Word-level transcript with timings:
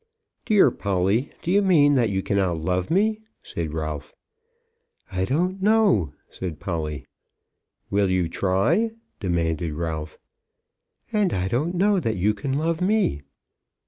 "Dear 0.47 0.71
Polly, 0.71 1.29
do 1.43 1.51
you 1.51 1.61
mean 1.61 1.93
that 1.93 2.09
you 2.09 2.23
cannot 2.23 2.57
love 2.57 2.89
me?" 2.89 3.19
said 3.43 3.71
Ralph. 3.71 4.15
"I 5.11 5.25
don't 5.25 5.61
know," 5.61 6.11
said 6.27 6.59
Polly. 6.59 7.05
"Will 7.91 8.09
you 8.09 8.27
try?" 8.27 8.93
demanded 9.19 9.73
Ralph. 9.73 10.17
"And 11.13 11.31
I 11.33 11.47
don't 11.47 11.75
know 11.75 11.99
that 11.99 12.15
you 12.15 12.33
can 12.33 12.53
love 12.53 12.81
me." 12.81 13.21